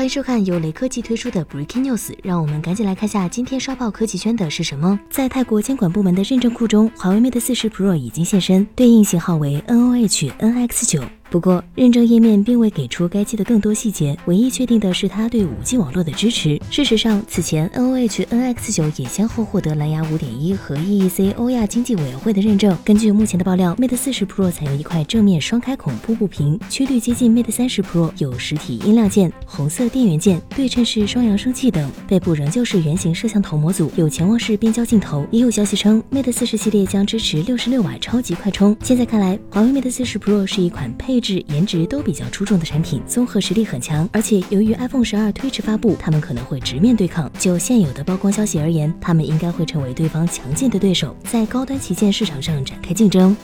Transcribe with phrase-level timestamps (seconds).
[0.00, 4.98] 欢迎收看由雷科技推出的 Breaking News，让我们赶紧来看下今天刷爆科技圈的是什么。
[5.10, 11.19] 在泰国监管部门的认证库中，华为 Mate 40 Pro 已经现身，对应型号为 NOH NX9。
[11.30, 16.60] 不过，认证页面并未给出该机的更多细节，唯一确定的是它对 5G 网络的支持。
[16.70, 22.76] 事实上，此前 NOH NX9 也先后获得蓝牙5.1和 EEC 欧亚经济委员会的认证。
[22.84, 31.88] 根据目前的爆料，Mate 40 Pro 采用一块正面双开孔瀑布屏，曲率接近 Mate 30 Pro，有实体音量键、红色电源键、对称式双扬声器等。
[32.08, 35.24] 背部仍旧是圆形摄像头模组，有潜望式变焦镜头。
[35.30, 38.76] 也有消息称，Mate 40系列将支持66瓦超级快充。
[38.82, 41.19] 现在看来，华为 Mate 40 Pro 是一款配。
[41.20, 44.08] 质、颜值都比较出众的产品，综合实力很强。
[44.12, 47.30] 而且由于 iPhone 十二推迟发布，他们可能会直面对抗。
[47.38, 53.36] 就现有的曝光消息而言，他们应该会成为对方强劲的对手，在高端旗舰市场上展开竞争。